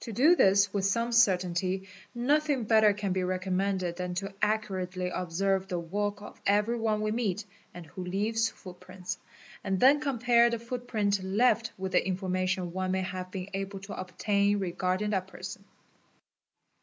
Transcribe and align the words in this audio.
To 0.01 0.11
do 0.11 0.35
this 0.35 0.73
with 0.73 0.83
some 0.85 1.11
certainty 1.11 1.87
nothing 2.15 2.63
better 2.63 2.91
can 2.91 3.13
be 3.13 3.19
recommen 3.21 3.83
ed 3.83 3.97
than 3.97 4.15
to 4.15 4.33
accurately 4.41 5.11
observe 5.13 5.67
the 5.67 5.77
walk 5.77 6.23
of 6.23 6.41
every 6.47 6.79
one 6.79 7.01
we 7.01 7.11
meet 7.11 7.45
and 7.71 7.85
who 7.85 8.09
t 8.09 8.27
ives 8.29 8.49
footprints, 8.49 9.19
and 9.63 9.79
then 9.79 9.99
compare 9.99 10.49
the 10.49 10.57
footprint 10.57 11.21
left 11.23 11.71
with 11.77 11.91
the 11.91 12.03
information 12.03 12.73
me 12.73 12.87
may 12.87 13.01
have 13.01 13.29
been 13.29 13.49
able 13.53 13.79
to 13.81 13.93
obtain 13.93 14.57
regarding 14.57 15.11
that 15.11 15.27
person. 15.27 15.65